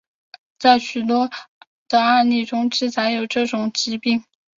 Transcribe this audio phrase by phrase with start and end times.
[0.57, 1.29] 在许多
[1.87, 4.23] 的案例中记载有这种疾病。